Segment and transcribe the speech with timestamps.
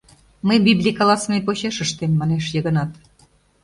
[0.47, 2.91] —Мый библий каласыме почеш ыштем,— манеш Йыгынат.